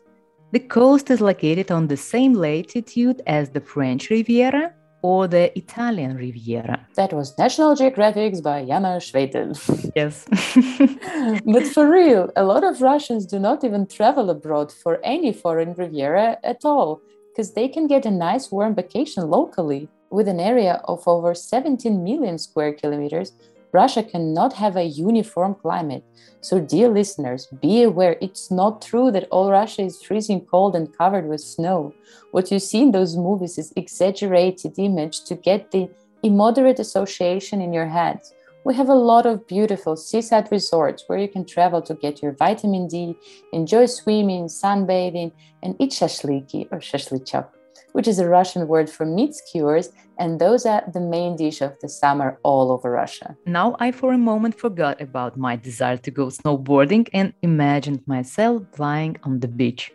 The 0.53 0.61
coast 0.61 1.11
is 1.11 1.21
located 1.21 1.71
on 1.71 1.87
the 1.87 1.97
same 1.97 2.35
latitude 2.35 3.23
as 3.27 3.51
the 3.51 3.61
French 3.61 4.11
Riviera 4.11 4.75
or 5.03 5.27
the 5.27 5.57
Italian 5.59 6.17
Riviera. 6.17 6.87
That 6.95 7.13
was 7.13 7.37
National 7.37 7.75
Geographic's 7.75 8.41
by 8.41 8.65
Jana 8.65 9.01
Schwedel. 9.01 9.53
Yes. 9.95 10.25
but 11.45 11.67
for 11.67 11.91
real, 11.91 12.31
a 12.37 12.45
lot 12.45 12.65
of 12.65 12.81
Russians 12.81 13.27
do 13.27 13.39
not 13.39 13.63
even 13.65 13.87
travel 13.87 14.31
abroad 14.31 14.73
for 14.73 15.01
any 15.05 15.33
foreign 15.33 15.75
Riviera 15.75 16.39
at 16.45 16.65
all, 16.65 17.03
because 17.31 17.53
they 17.53 17.69
can 17.69 17.87
get 17.87 18.07
a 18.07 18.11
nice 18.11 18.51
warm 18.51 18.75
vacation 18.75 19.29
locally. 19.29 19.89
With 20.11 20.29
an 20.29 20.41
area 20.41 20.81
of 20.85 21.09
over 21.09 21.35
17 21.35 22.05
million 22.05 22.39
square 22.39 22.75
kilometers, 22.75 23.33
Russia 23.73 24.03
cannot 24.03 24.53
have 24.53 24.77
a 24.77 24.85
uniform 24.85 25.55
climate. 25.55 26.05
So, 26.43 26.61
dear 26.61 26.89
listeners, 26.89 27.47
be 27.63 27.83
aware 27.83 28.17
it's 28.21 28.51
not 28.51 28.83
true 28.83 29.11
that 29.13 29.29
all 29.31 29.51
Russia 29.51 29.83
is 29.83 30.03
freezing 30.03 30.43
cold 30.43 30.77
and 30.77 30.97
covered 30.97 31.27
with 31.27 31.41
snow. 31.41 31.95
What 32.33 32.51
you 32.51 32.59
see 32.59 32.83
in 32.83 32.93
those 32.93 33.17
movies 33.17 33.57
is 33.57 33.73
exaggerated 33.75 34.79
image 34.79 35.25
to 35.25 35.35
get 35.35 35.71
the 35.71 35.89
immoderate 36.23 36.81
association 36.81 37.63
in 37.63 37.73
your 37.73 37.87
head. 37.87 38.21
We 38.65 38.75
have 38.75 38.91
a 38.91 38.95
lot 38.95 39.27
of 39.27 39.47
beautiful 39.47 39.97
seaside 39.97 40.53
resorts 40.53 41.05
where 41.07 41.19
you 41.19 41.29
can 41.29 41.45
travel 41.45 41.81
to 41.83 41.95
get 41.95 42.23
your 42.23 42.33
vitamin 42.33 42.87
D, 42.87 43.17
enjoy 43.53 43.87
swimming, 43.87 44.47
sunbathing, 44.47 45.33
and 45.63 45.75
eat 45.81 45.91
shashliki 45.91 46.69
or 46.71 46.79
shashlichok 46.79 47.49
which 47.93 48.09
is 48.09 48.19
a 48.19 48.29
Russian 48.29 48.69
word 48.69 48.91
for 48.91 49.07
meat 49.07 49.35
skewers, 49.35 49.91
and 50.19 50.41
those 50.41 50.67
are 50.67 50.83
the 50.93 51.01
main 51.01 51.37
dish 51.37 51.61
of 51.61 51.79
the 51.81 51.89
summer 51.89 52.39
all 52.43 52.71
over 52.73 52.91
Russia. 52.91 53.37
Now 53.47 53.77
I 53.79 53.93
for 53.93 54.13
a 54.13 54.19
moment 54.19 54.59
forgot 54.59 55.01
about 55.01 55.37
my 55.37 55.57
desire 55.57 55.99
to 55.99 56.11
go 56.11 56.27
snowboarding 56.27 57.09
and 57.13 57.33
imagined 57.43 58.03
myself 58.07 58.63
lying 58.79 59.17
on 59.25 59.41
the 59.41 59.49
beach 59.49 59.93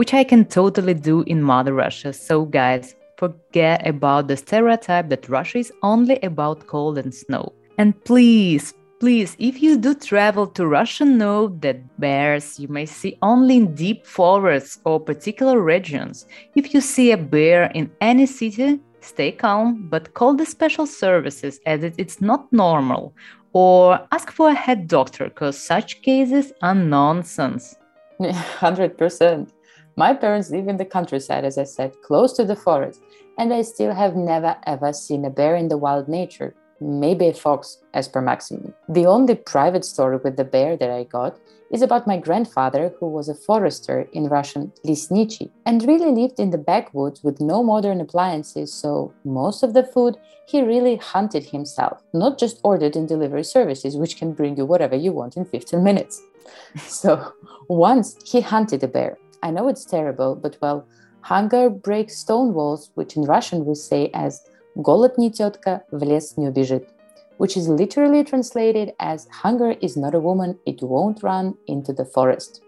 which 0.00 0.14
I 0.14 0.24
can 0.24 0.46
totally 0.46 0.94
do 0.94 1.20
in 1.24 1.42
Mother 1.42 1.74
Russia. 1.74 2.14
So, 2.14 2.46
guys, 2.46 2.94
forget 3.18 3.86
about 3.86 4.28
the 4.28 4.36
stereotype 4.38 5.10
that 5.10 5.28
Russia 5.28 5.58
is 5.58 5.70
only 5.82 6.18
about 6.22 6.66
cold 6.66 6.96
and 6.96 7.14
snow. 7.14 7.52
And 7.76 7.92
please, 8.04 8.72
please, 9.00 9.34
if 9.38 9.62
you 9.62 9.78
do 9.78 9.94
travel 9.94 10.46
to 10.46 10.66
Russia, 10.66 11.04
know 11.04 11.48
that 11.60 11.98
bears 11.98 12.60
you 12.60 12.68
may 12.68 12.84
see 12.84 13.16
only 13.22 13.56
in 13.56 13.74
deep 13.74 14.06
forests 14.06 14.78
or 14.84 15.00
particular 15.00 15.60
regions. 15.60 16.26
If 16.54 16.74
you 16.74 16.82
see 16.82 17.10
a 17.10 17.16
bear 17.16 17.72
in 17.74 17.90
any 18.02 18.26
city, 18.26 18.78
stay 19.00 19.32
calm, 19.32 19.88
but 19.88 20.12
call 20.12 20.34
the 20.34 20.44
special 20.44 20.86
services 20.86 21.58
as 21.64 21.82
it's 21.82 22.20
not 22.20 22.52
normal. 22.52 23.14
Or 23.52 24.06
ask 24.12 24.30
for 24.30 24.50
a 24.50 24.54
head 24.54 24.86
doctor, 24.86 25.24
because 25.24 25.58
such 25.58 26.02
cases 26.02 26.52
are 26.62 26.74
nonsense. 26.74 27.74
100%. 28.20 29.50
My 29.96 30.14
parents 30.14 30.50
live 30.50 30.68
in 30.68 30.76
the 30.76 30.84
countryside, 30.84 31.44
as 31.44 31.58
I 31.58 31.64
said, 31.64 31.92
close 32.02 32.34
to 32.34 32.44
the 32.44 32.54
forest, 32.54 33.00
and 33.38 33.52
I 33.52 33.62
still 33.62 33.92
have 33.92 34.14
never 34.14 34.56
ever 34.66 34.92
seen 34.92 35.24
a 35.24 35.30
bear 35.30 35.56
in 35.56 35.68
the 35.68 35.78
wild 35.78 36.06
nature. 36.06 36.54
Maybe 36.80 37.28
a 37.28 37.34
fox, 37.34 37.78
as 37.94 38.08
per 38.08 38.20
maximum. 38.20 38.74
The 38.88 39.06
only 39.06 39.34
private 39.34 39.84
story 39.84 40.16
with 40.16 40.36
the 40.36 40.44
bear 40.44 40.76
that 40.76 40.90
I 40.90 41.04
got 41.04 41.38
is 41.70 41.82
about 41.82 42.06
my 42.06 42.16
grandfather, 42.16 42.92
who 42.98 43.06
was 43.06 43.28
a 43.28 43.34
forester 43.34 44.08
in 44.12 44.28
Russian 44.28 44.72
Lisnichi 44.84 45.50
and 45.64 45.86
really 45.86 46.10
lived 46.10 46.40
in 46.40 46.50
the 46.50 46.58
backwoods 46.58 47.22
with 47.22 47.40
no 47.40 47.62
modern 47.62 48.00
appliances, 48.00 48.72
so 48.72 49.12
most 49.24 49.62
of 49.62 49.72
the 49.72 49.84
food 49.84 50.16
he 50.46 50.62
really 50.62 50.96
hunted 50.96 51.44
himself, 51.44 52.02
not 52.12 52.38
just 52.38 52.60
ordered 52.64 52.96
in 52.96 53.06
delivery 53.06 53.44
services, 53.44 53.96
which 53.96 54.16
can 54.16 54.32
bring 54.32 54.56
you 54.56 54.64
whatever 54.66 54.96
you 54.96 55.12
want 55.12 55.36
in 55.36 55.44
15 55.44 55.82
minutes. 55.84 56.20
so 56.88 57.32
once 57.68 58.16
he 58.24 58.40
hunted 58.40 58.82
a 58.82 58.88
bear. 58.88 59.16
I 59.42 59.50
know 59.50 59.68
it's 59.68 59.84
terrible, 59.84 60.34
but 60.34 60.56
well, 60.60 60.86
hunger 61.20 61.70
breaks 61.70 62.18
stone 62.18 62.52
walls, 62.52 62.90
which 62.94 63.16
in 63.16 63.22
Russian 63.22 63.64
we 63.64 63.74
say 63.74 64.10
as 64.12 64.42
«голод 64.75 65.17
не 65.17 65.31
тетка, 65.31 65.83
в 65.91 66.03
лес 66.03 66.37
не 66.37 66.47
убежит», 66.49 66.89
which 67.37 67.57
is 67.57 67.67
literally 67.67 68.23
translated 68.23 68.93
as 68.99 69.27
hunger 69.43 69.71
is 69.81 69.97
not 69.97 70.15
a 70.15 70.19
woman, 70.19 70.57
it 70.65 70.81
won't 70.81 71.23
run 71.23 71.55
into 71.67 71.93
the 71.93 72.05
forest. 72.05 72.61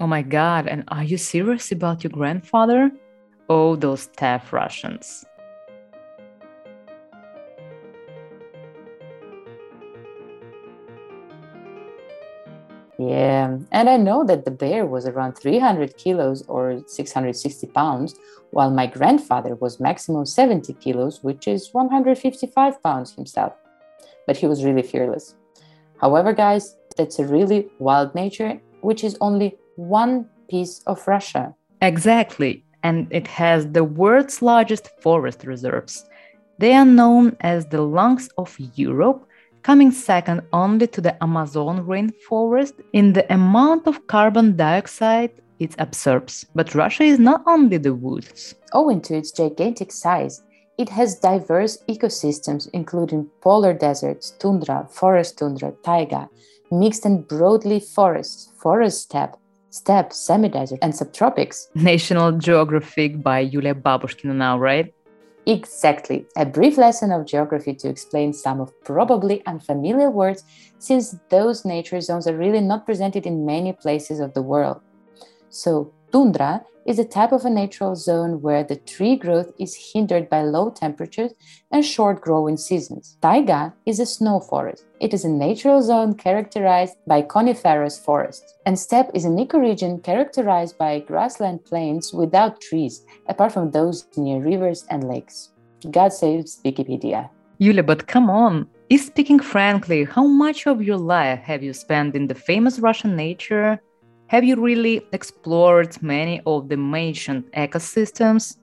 Oh 0.00 0.06
my 0.06 0.22
god, 0.22 0.66
and 0.66 0.84
are 0.88 1.04
you 1.04 1.18
serious 1.18 1.72
about 1.72 2.04
your 2.04 2.12
grandfather? 2.12 2.90
Oh, 3.48 3.76
those 3.76 4.08
tough 4.16 4.52
Russians. 4.52 5.24
Yeah, 13.09 13.57
and 13.71 13.89
I 13.89 13.97
know 13.97 14.23
that 14.23 14.45
the 14.45 14.51
bear 14.51 14.85
was 14.85 15.07
around 15.07 15.33
300 15.33 15.97
kilos 15.97 16.43
or 16.47 16.81
660 16.87 17.67
pounds, 17.67 18.15
while 18.51 18.71
my 18.71 18.85
grandfather 18.85 19.55
was 19.55 19.79
maximum 19.79 20.25
70 20.25 20.73
kilos, 20.75 21.23
which 21.23 21.47
is 21.47 21.73
155 21.73 22.81
pounds 22.83 23.13
himself. 23.13 23.53
But 24.25 24.37
he 24.37 24.47
was 24.47 24.63
really 24.63 24.83
fearless. 24.83 25.35
However, 25.99 26.33
guys, 26.33 26.77
that's 26.95 27.19
a 27.19 27.25
really 27.25 27.67
wild 27.79 28.13
nature, 28.15 28.61
which 28.81 29.03
is 29.03 29.17
only 29.19 29.57
one 29.75 30.29
piece 30.49 30.81
of 30.85 31.05
Russia. 31.07 31.55
Exactly, 31.81 32.63
and 32.83 33.07
it 33.11 33.27
has 33.27 33.71
the 33.71 33.83
world's 33.83 34.41
largest 34.41 34.89
forest 35.01 35.43
reserves. 35.45 36.05
They 36.59 36.73
are 36.73 36.85
known 36.85 37.35
as 37.41 37.65
the 37.65 37.81
lungs 37.81 38.29
of 38.37 38.55
Europe 38.75 39.27
coming 39.63 39.91
second 39.91 40.41
only 40.51 40.87
to 40.87 41.01
the 41.01 41.15
Amazon 41.23 41.85
rainforest 41.85 42.73
in 42.91 43.13
the 43.13 43.25
amount 43.33 43.87
of 43.87 44.05
carbon 44.07 44.55
dioxide 44.55 45.31
it 45.59 45.75
absorbs. 45.79 46.45
But 46.53 46.75
Russia 46.75 47.03
is 47.03 47.19
not 47.19 47.41
only 47.47 47.77
the 47.77 47.95
woods. 47.95 48.55
Owing 48.73 49.01
to 49.01 49.15
its 49.15 49.31
gigantic 49.31 49.91
size, 49.91 50.43
it 50.77 50.89
has 50.89 51.19
diverse 51.19 51.77
ecosystems, 51.87 52.67
including 52.73 53.29
polar 53.41 53.73
deserts, 53.73 54.31
tundra, 54.31 54.87
forest 54.91 55.37
tundra, 55.37 55.73
taiga, 55.83 56.29
mixed 56.71 57.05
and 57.05 57.27
broadleaf 57.27 57.85
forests, 57.93 58.51
forest 58.61 59.03
steppe, 59.03 59.37
steppe, 59.69 60.11
semi 60.11 60.49
desert, 60.49 60.79
and 60.81 60.93
subtropics. 60.93 61.67
National 61.75 62.31
Geographic 62.31 63.21
by 63.21 63.39
Yulia 63.39 63.75
Babushkina 63.75 64.35
now, 64.35 64.57
right? 64.59 64.93
Exactly, 65.45 66.25
a 66.37 66.45
brief 66.45 66.77
lesson 66.77 67.11
of 67.11 67.25
geography 67.25 67.73
to 67.75 67.89
explain 67.89 68.31
some 68.31 68.61
of 68.61 68.71
probably 68.85 69.45
unfamiliar 69.45 70.09
words, 70.09 70.45
since 70.79 71.17
those 71.29 71.65
nature 71.65 71.99
zones 71.99 72.27
are 72.27 72.37
really 72.37 72.61
not 72.61 72.85
presented 72.85 73.25
in 73.25 73.45
many 73.45 73.73
places 73.73 74.21
of 74.21 74.33
the 74.33 74.41
world. 74.41 74.79
So, 75.49 75.91
tundra 76.13 76.63
is 76.85 76.99
a 76.99 77.05
type 77.05 77.31
of 77.31 77.43
a 77.43 77.49
natural 77.49 77.95
zone 77.95 78.41
where 78.41 78.63
the 78.63 78.75
tree 78.75 79.15
growth 79.15 79.51
is 79.57 79.91
hindered 79.93 80.29
by 80.29 80.43
low 80.43 80.69
temperatures 80.69 81.31
and 81.71 81.83
short 81.83 82.21
growing 82.21 82.57
seasons. 82.57 83.17
Taiga 83.21 83.73
is 83.87 83.99
a 83.99 84.05
snow 84.05 84.39
forest. 84.39 84.85
It 84.99 85.13
is 85.13 85.25
a 85.25 85.29
natural 85.29 85.81
zone 85.81 86.13
characterized 86.13 86.97
by 87.07 87.23
coniferous 87.23 87.97
forests. 87.97 88.53
And 88.65 88.77
steppe 88.77 89.09
is 89.13 89.25
an 89.25 89.37
ecoregion 89.37 90.03
characterized 90.03 90.77
by 90.77 90.99
grassland 90.99 91.65
plains 91.65 92.13
without 92.13 92.61
trees, 92.61 93.05
apart 93.27 93.51
from 93.51 93.71
those 93.71 94.05
near 94.15 94.39
rivers 94.39 94.85
and 94.89 95.07
lakes. 95.07 95.49
God 95.89 96.13
saves 96.13 96.59
Wikipedia. 96.63 97.29
Yulia, 97.57 97.83
but 97.83 98.07
come 98.07 98.29
on. 98.29 98.67
Is 98.89 99.05
speaking 99.05 99.39
frankly, 99.39 100.03
how 100.03 100.27
much 100.27 100.67
of 100.67 100.83
your 100.83 100.97
life 100.97 101.39
have 101.39 101.63
you 101.63 101.73
spent 101.73 102.15
in 102.15 102.27
the 102.27 102.35
famous 102.35 102.77
Russian 102.77 103.15
nature 103.15 103.81
have 104.33 104.43
you 104.43 104.55
really 104.55 105.05
explored 105.11 106.01
many 106.01 106.41
of 106.47 106.67
the 106.67 106.75
mentioned 106.75 107.43
ecosystems? 107.55 108.57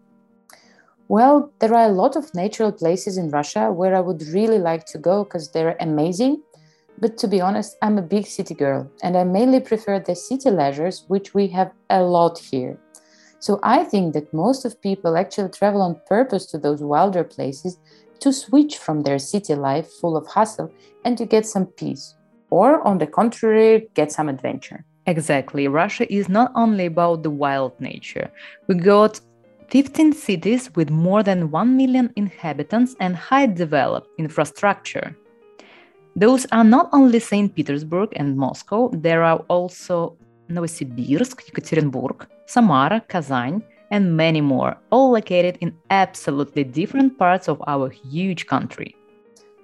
Well, 1.06 1.52
there 1.60 1.72
are 1.72 1.88
a 1.88 1.92
lot 1.92 2.16
of 2.16 2.34
natural 2.34 2.72
places 2.72 3.16
in 3.16 3.30
Russia 3.30 3.70
where 3.70 3.94
I 3.94 4.00
would 4.00 4.22
really 4.34 4.58
like 4.58 4.84
to 4.86 4.98
go 4.98 5.22
because 5.22 5.52
they're 5.52 5.76
amazing. 5.78 6.42
But 6.98 7.16
to 7.18 7.28
be 7.28 7.40
honest, 7.40 7.76
I'm 7.82 7.98
a 7.98 8.02
big 8.02 8.26
city 8.26 8.52
girl 8.52 8.90
and 9.04 9.16
I 9.16 9.22
mainly 9.22 9.60
prefer 9.60 10.00
the 10.00 10.16
city 10.16 10.50
leisures, 10.50 11.04
which 11.06 11.34
we 11.34 11.46
have 11.58 11.70
a 11.88 12.02
lot 12.02 12.40
here. 12.40 12.76
So 13.38 13.60
I 13.62 13.84
think 13.84 14.12
that 14.14 14.34
most 14.34 14.64
of 14.64 14.82
people 14.82 15.16
actually 15.16 15.50
travel 15.50 15.82
on 15.82 16.00
purpose 16.08 16.46
to 16.46 16.58
those 16.58 16.82
wilder 16.82 17.22
places 17.22 17.78
to 18.18 18.32
switch 18.32 18.76
from 18.76 19.02
their 19.02 19.20
city 19.20 19.54
life 19.54 19.88
full 20.00 20.16
of 20.16 20.26
hustle 20.26 20.72
and 21.04 21.16
to 21.16 21.26
get 21.26 21.46
some 21.46 21.66
peace. 21.66 22.16
Or, 22.50 22.84
on 22.84 22.98
the 22.98 23.06
contrary, 23.06 23.88
get 23.94 24.10
some 24.10 24.28
adventure. 24.28 24.84
Exactly. 25.06 25.66
Russia 25.68 26.12
is 26.12 26.28
not 26.28 26.52
only 26.54 26.86
about 26.86 27.22
the 27.22 27.30
wild 27.30 27.78
nature. 27.80 28.30
We 28.68 28.74
got 28.74 29.20
15 29.68 30.12
cities 30.12 30.70
with 30.74 30.90
more 30.90 31.22
than 31.22 31.50
1 31.50 31.76
million 31.76 32.12
inhabitants 32.16 32.96
and 33.00 33.16
high 33.16 33.46
developed 33.46 34.08
infrastructure. 34.18 35.16
Those 36.16 36.46
are 36.52 36.64
not 36.64 36.88
only 36.92 37.20
St. 37.20 37.54
Petersburg 37.54 38.10
and 38.16 38.36
Moscow, 38.36 38.90
there 38.92 39.22
are 39.22 39.38
also 39.48 40.16
Novosibirsk, 40.50 41.48
Yekaterinburg, 41.48 42.26
Samara, 42.46 43.00
Kazan, 43.08 43.62
and 43.92 44.16
many 44.16 44.40
more, 44.40 44.76
all 44.90 45.12
located 45.12 45.56
in 45.60 45.76
absolutely 45.90 46.64
different 46.64 47.16
parts 47.16 47.48
of 47.48 47.62
our 47.66 47.88
huge 47.88 48.46
country. 48.46 48.96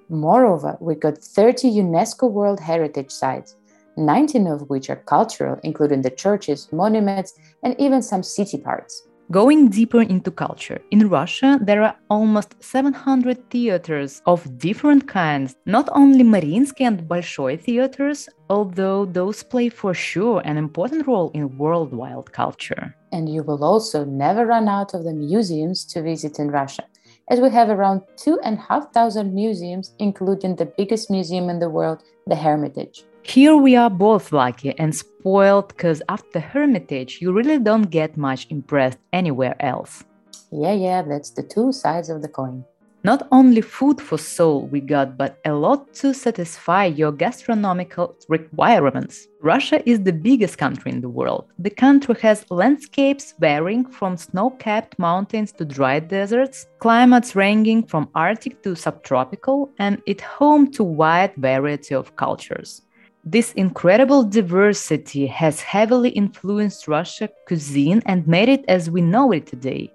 Moreover, 0.09 0.77
we 0.81 0.95
got 0.95 1.19
30 1.19 1.69
UNESCO 1.81 2.31
World 2.31 2.61
Heritage 2.61 3.11
Sites, 3.11 3.57
19 3.97 4.47
of 4.47 4.69
which 4.69 4.91
are 4.91 4.97
cultural, 4.97 5.59
including 5.63 6.03
the 6.03 6.11
churches, 6.11 6.69
monuments, 6.73 7.39
and 7.63 7.75
even 7.79 8.03
some 8.03 8.23
city 8.23 8.59
parts. 8.59 9.07
Going 9.33 9.71
deeper 9.71 10.03
into 10.03 10.31
culture, 10.31 10.81
in 10.93 11.09
Russia 11.09 11.59
there 11.61 11.83
are 11.83 11.97
almost 12.09 12.55
700 12.63 13.51
theaters 13.51 14.23
of 14.25 14.57
different 14.57 15.09
kinds, 15.09 15.57
not 15.67 15.89
only 15.93 16.23
Mariinsky 16.23 16.83
and 16.83 17.03
Bolshoi 17.09 17.61
theaters, 17.61 18.29
although 18.49 19.05
those 19.05 19.43
play 19.43 19.69
for 19.69 19.93
sure 19.95 20.43
an 20.45 20.57
important 20.57 21.09
role 21.09 21.33
in 21.35 21.59
worldwide 21.59 22.31
culture. 22.31 22.95
And 23.11 23.29
you 23.29 23.43
will 23.43 23.65
also 23.65 24.05
never 24.05 24.47
run 24.47 24.69
out 24.69 24.95
of 24.95 25.03
the 25.03 25.13
museums 25.13 25.85
to 25.87 26.03
visit 26.03 26.39
in 26.39 26.53
Russia, 26.53 26.85
as 27.29 27.41
we 27.41 27.51
have 27.51 27.69
around 27.69 28.03
2,500 28.19 29.35
museums, 29.35 29.93
including 29.99 30.55
the 30.55 30.67
biggest 30.67 31.11
museum 31.11 31.51
in 31.51 31.59
the 31.59 31.69
world, 31.69 32.05
the 32.29 32.37
Hermitage. 32.37 33.05
Here 33.29 33.57
we 33.57 33.75
are 33.75 33.91
both 33.91 34.33
lucky 34.33 34.73
and 34.79 34.95
spoiled 34.95 35.69
because 35.69 36.01
after 36.09 36.39
Hermitage, 36.39 37.19
you 37.21 37.33
really 37.33 37.59
don't 37.59 37.91
get 37.91 38.17
much 38.17 38.47
impressed 38.51 38.99
anywhere 39.13 39.57
else. 39.59 40.05
Yeah, 40.53 40.73
yeah, 40.73 41.03
that's 41.03 41.31
the 41.31 41.43
two 41.43 41.73
sides 41.73 42.09
of 42.09 42.23
the 42.23 42.29
coin. 42.29 42.65
Not 43.03 43.27
only 43.33 43.61
food 43.61 44.01
for 44.01 44.17
soul 44.17 44.69
we 44.69 44.81
got, 44.81 45.17
but 45.19 45.39
a 45.45 45.53
lot 45.53 45.93
to 45.95 46.15
satisfy 46.15 46.85
your 46.87 47.13
gastronomical 47.13 48.17
requirements. 48.29 49.27
Russia 49.43 49.83
is 49.89 50.03
the 50.03 50.13
biggest 50.13 50.57
country 50.57 50.93
in 50.93 51.01
the 51.01 51.09
world. 51.09 51.47
The 51.59 51.71
country 51.71 52.15
has 52.23 52.49
landscapes 52.51 53.35
varying 53.41 53.87
from 53.87 54.17
snow 54.17 54.51
capped 54.51 54.99
mountains 55.01 55.53
to 55.53 55.65
dry 55.65 55.99
deserts, 55.99 56.67
climates 56.79 57.35
ranging 57.35 57.87
from 57.87 58.09
Arctic 58.15 58.63
to 58.63 58.77
subtropical, 58.77 59.71
and 59.79 60.01
it's 60.07 60.23
home 60.23 60.71
to 60.73 60.85
wide 60.85 61.35
variety 61.37 61.95
of 61.95 62.15
cultures. 62.17 62.83
This 63.29 63.53
incredible 63.55 64.23
diversity 64.23 65.27
has 65.27 65.61
heavily 65.61 66.11
influenced 66.11 66.87
Russia 66.87 67.29
cuisine 67.49 68.01
and 68.07 68.25
made 68.25 68.49
it 68.49 68.65
as 68.69 68.89
we 68.89 69.01
know 69.01 69.33
it 69.33 69.49
today. 69.49 69.93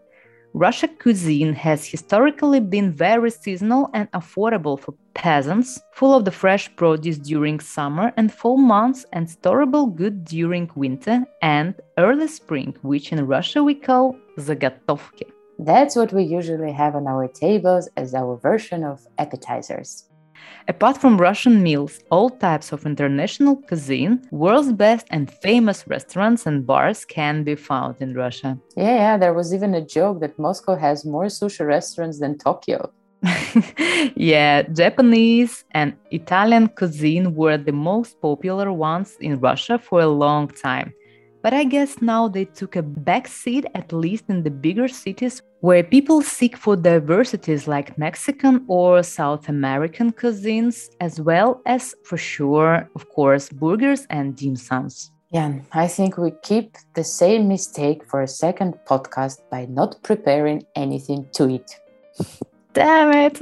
Russia 0.53 0.89
cuisine 0.89 1.53
has 1.53 1.87
historically 1.87 2.59
been 2.59 2.91
very 2.91 3.31
seasonal 3.31 3.89
and 3.93 4.11
affordable 4.11 4.77
for 4.77 4.93
peasants, 5.13 5.79
full 5.93 6.13
of 6.13 6.25
the 6.25 6.31
fresh 6.31 6.75
produce 6.75 7.17
during 7.19 7.61
summer 7.61 8.11
and 8.17 8.33
fall 8.33 8.57
months 8.57 9.05
and 9.13 9.29
storable 9.29 9.95
good 9.95 10.25
during 10.25 10.69
winter 10.75 11.23
and 11.41 11.73
early 11.97 12.27
spring, 12.27 12.75
which 12.81 13.13
in 13.13 13.25
Russia 13.25 13.63
we 13.63 13.75
call 13.75 14.13
zagatovki. 14.39 15.31
That's 15.57 15.95
what 15.95 16.11
we 16.11 16.23
usually 16.23 16.73
have 16.73 16.97
on 16.97 17.07
our 17.07 17.29
tables 17.29 17.87
as 17.95 18.13
our 18.13 18.35
version 18.35 18.83
of 18.83 19.07
appetizers. 19.17 20.10
Apart 20.67 20.97
from 20.97 21.17
Russian 21.17 21.61
meals, 21.63 21.99
all 22.11 22.29
types 22.29 22.71
of 22.71 22.85
international 22.85 23.55
cuisine, 23.55 24.21
world's 24.31 24.71
best 24.71 25.07
and 25.09 25.31
famous 25.41 25.87
restaurants 25.87 26.45
and 26.45 26.65
bars 26.65 27.03
can 27.05 27.43
be 27.43 27.55
found 27.55 27.95
in 27.99 28.13
Russia. 28.13 28.57
Yeah, 28.75 28.95
yeah, 28.95 29.17
there 29.17 29.33
was 29.33 29.53
even 29.53 29.73
a 29.75 29.85
joke 29.85 30.19
that 30.21 30.37
Moscow 30.37 30.75
has 30.75 31.05
more 31.05 31.25
sushi 31.25 31.65
restaurants 31.65 32.19
than 32.19 32.37
Tokyo. 32.37 32.91
yeah, 34.15 34.63
Japanese 34.63 35.63
and 35.71 35.93
Italian 36.09 36.67
cuisine 36.69 37.35
were 37.35 37.57
the 37.57 37.71
most 37.71 38.19
popular 38.21 38.71
ones 38.73 39.15
in 39.19 39.39
Russia 39.39 39.77
for 39.77 40.01
a 40.01 40.07
long 40.07 40.47
time. 40.47 40.93
But 41.41 41.53
I 41.53 41.63
guess 41.63 42.01
now 42.01 42.27
they 42.27 42.45
took 42.45 42.75
a 42.75 42.83
back 42.83 43.27
seat, 43.27 43.65
at 43.73 43.91
least 43.91 44.25
in 44.29 44.43
the 44.43 44.51
bigger 44.51 44.87
cities, 44.87 45.41
where 45.61 45.83
people 45.83 46.21
seek 46.21 46.55
for 46.55 46.75
diversities 46.75 47.67
like 47.67 47.97
Mexican 47.97 48.63
or 48.67 49.01
South 49.01 49.49
American 49.49 50.11
cuisines, 50.11 50.89
as 50.99 51.19
well 51.19 51.61
as, 51.65 51.95
for 52.03 52.17
sure, 52.17 52.87
of 52.95 53.09
course, 53.09 53.49
burgers 53.49 54.05
and 54.11 54.35
dim 54.35 54.55
sums. 54.55 55.11
Yeah, 55.31 55.53
I 55.71 55.87
think 55.87 56.17
we 56.17 56.31
keep 56.43 56.75
the 56.93 57.03
same 57.03 57.47
mistake 57.47 58.05
for 58.05 58.21
a 58.21 58.27
second 58.27 58.77
podcast 58.85 59.39
by 59.49 59.65
not 59.65 60.03
preparing 60.03 60.63
anything 60.75 61.27
to 61.33 61.49
eat. 61.49 61.79
Damn 62.73 63.13
it! 63.13 63.39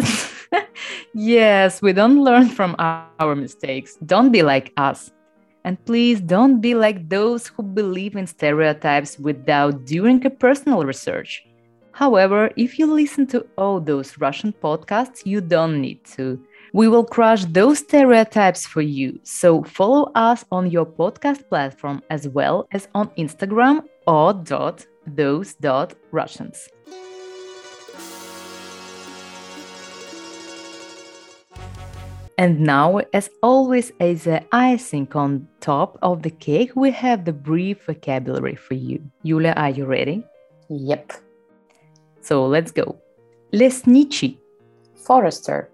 yes, 1.13 1.82
we 1.82 1.94
don't 1.94 2.24
learn 2.24 2.48
from 2.48 2.75
our 2.77 3.36
mistakes. 3.36 3.98
Don't 4.06 4.32
be 4.32 4.44
like 4.44 4.72
us. 4.77 5.12
And 5.69 5.77
please 5.85 6.19
don't 6.19 6.61
be 6.61 6.73
like 6.73 7.09
those 7.09 7.45
who 7.45 7.61
believe 7.61 8.15
in 8.15 8.25
stereotypes 8.25 9.19
without 9.19 9.85
doing 9.85 10.25
a 10.25 10.31
personal 10.31 10.83
research. 10.83 11.45
However, 11.91 12.49
if 12.57 12.79
you 12.79 12.91
listen 12.91 13.27
to 13.27 13.45
all 13.55 13.79
those 13.79 14.17
Russian 14.17 14.51
podcasts, 14.51 15.27
you 15.27 15.41
don't 15.41 15.79
need 15.79 16.03
to. 16.15 16.43
We 16.73 16.88
will 16.88 17.05
crush 17.05 17.45
those 17.45 17.77
stereotypes 17.77 18.65
for 18.65 18.81
you. 18.81 19.19
So 19.21 19.61
follow 19.61 20.11
us 20.15 20.43
on 20.51 20.71
your 20.71 20.88
podcast 20.88 21.47
platform 21.47 22.01
as 22.09 22.27
well 22.27 22.67
as 22.71 22.88
on 22.95 23.09
Instagram 23.09 23.83
or 24.07 24.33
dot 24.33 24.88
those 25.05 25.53
dot 25.53 25.93
Russians. 26.11 26.67
And 32.38 32.61
now, 32.61 32.99
as 33.12 33.30
always, 33.42 33.92
as 34.00 34.25
the 34.25 34.42
icing 34.52 35.08
on 35.14 35.46
top 35.61 35.99
of 36.02 36.23
the 36.23 36.30
cake, 36.30 36.73
we 36.75 36.90
have 36.90 37.25
the 37.25 37.32
brief 37.32 37.84
vocabulary 37.87 38.56
for 38.56 38.75
you. 38.75 39.00
Yulia, 39.23 39.52
are 39.56 39.70
you 39.70 39.87
ready? 39.87 40.26
Yep. 40.68 41.12
So 42.20 42.46
let's 42.46 42.73
go. 42.73 42.96
Лесничий. 43.52 44.38
Forester. 45.06 45.70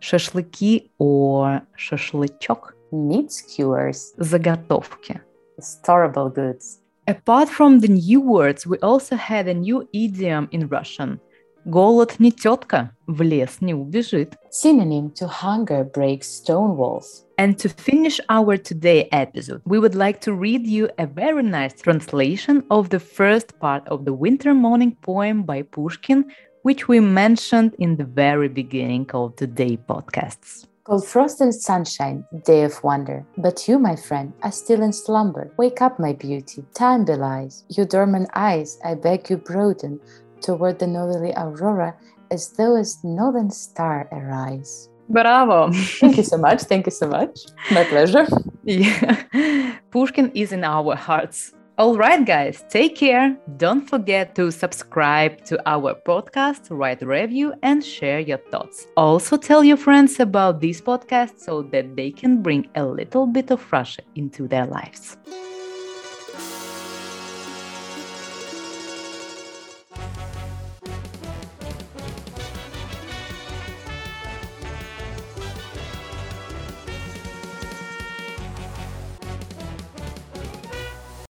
Шашлыки 0.00 0.90
or 0.98 1.62
шашлычок. 1.76 2.74
Meat 2.92 3.32
skewers. 3.32 4.14
Заготовки. 4.18 5.20
Storable 5.60 6.32
goods. 6.32 6.80
Apart 7.08 7.48
from 7.48 7.80
the 7.80 7.88
new 7.88 8.20
words, 8.20 8.66
we 8.66 8.78
also 8.78 9.16
had 9.16 9.48
a 9.48 9.54
new 9.54 9.88
idiom 9.92 10.48
in 10.52 10.68
Russian. 10.68 11.18
Голод 11.66 12.18
не 12.18 12.32
тетка, 12.32 12.90
в 13.06 13.20
лес 13.22 13.60
не 13.60 13.74
убежит. 13.74 14.34
Synonym 14.50 15.12
to 15.12 15.28
hunger 15.28 15.84
breaks 15.84 16.26
stone 16.26 16.76
walls. 16.76 17.26
And 17.36 17.58
to 17.58 17.68
finish 17.68 18.18
our 18.28 18.56
today 18.56 19.08
episode, 19.12 19.60
we 19.66 19.78
would 19.78 19.94
like 19.94 20.20
to 20.22 20.32
read 20.32 20.66
you 20.66 20.88
a 20.98 21.06
very 21.06 21.42
nice 21.42 21.74
translation 21.80 22.64
of 22.70 22.88
the 22.88 22.98
first 22.98 23.58
part 23.60 23.86
of 23.88 24.04
the 24.04 24.12
winter 24.14 24.54
morning 24.54 24.96
poem 25.02 25.42
by 25.42 25.62
Pushkin, 25.62 26.24
which 26.62 26.88
we 26.88 26.98
mentioned 27.00 27.74
in 27.78 27.96
the 27.96 28.04
very 28.04 28.48
beginning 28.48 29.06
of 29.12 29.36
today 29.36 29.76
podcasts. 29.76 30.66
Called 30.84 31.06
Frost 31.06 31.40
and 31.42 31.54
Sunshine, 31.54 32.24
Day 32.44 32.64
of 32.64 32.82
Wonder. 32.82 33.24
But 33.36 33.68
you, 33.68 33.78
my 33.78 33.96
friend, 33.96 34.32
are 34.42 34.50
still 34.50 34.82
in 34.82 34.92
slumber. 34.92 35.52
Wake 35.58 35.82
up, 35.82 36.00
my 36.00 36.14
beauty. 36.14 36.64
Time 36.74 37.04
belies. 37.04 37.64
Your 37.68 37.86
dormant 37.86 38.30
eyes, 38.34 38.78
I 38.82 38.94
beg 38.94 39.28
you, 39.28 39.36
broaden 39.36 40.00
toward 40.41 40.79
the 40.79 40.87
northerly 40.87 41.33
aurora 41.35 41.95
as 42.31 42.51
though 42.53 42.75
a 42.75 42.83
northern 43.03 43.49
star 43.49 44.07
arise. 44.11 44.89
Bravo! 45.09 45.71
Thank 45.71 46.17
you 46.17 46.23
so 46.23 46.37
much. 46.37 46.63
Thank 46.63 46.87
you 46.87 46.91
so 46.91 47.07
much. 47.07 47.39
My 47.71 47.83
pleasure. 47.83 48.27
Yeah. 48.63 49.77
Pushkin 49.91 50.31
is 50.33 50.51
in 50.51 50.63
our 50.63 50.95
hearts. 50.95 51.53
All 51.77 51.97
right, 51.97 52.25
guys, 52.25 52.63
take 52.69 52.95
care. 52.95 53.37
Don't 53.57 53.85
forget 53.87 54.33
to 54.35 54.49
subscribe 54.49 55.43
to 55.43 55.61
our 55.69 55.93
podcast, 56.07 56.67
write 56.69 57.01
a 57.01 57.05
review, 57.05 57.53
and 57.63 57.83
share 57.83 58.21
your 58.21 58.37
thoughts. 58.37 58.87
Also, 58.95 59.35
tell 59.35 59.61
your 59.61 59.75
friends 59.75 60.19
about 60.21 60.61
this 60.61 60.79
podcast 60.79 61.39
so 61.39 61.63
that 61.73 61.97
they 61.97 62.11
can 62.11 62.41
bring 62.41 62.69
a 62.75 62.85
little 62.85 63.27
bit 63.27 63.51
of 63.51 63.59
Russia 63.73 64.03
into 64.15 64.47
their 64.47 64.65
lives. 64.65 65.17